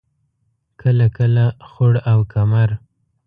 [0.79, 1.25] کله لکه
[1.69, 2.69] خوړ او کمر.